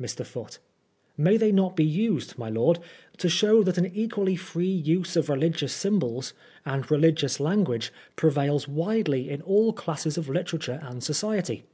[0.00, 0.24] Mr.
[0.24, 0.60] Foote:
[1.14, 2.78] May they not be used, my lord
[3.18, 6.32] to show that an equally free use of religious symbols,
[6.64, 11.64] and religious language, prevails widely in all elates of literature and society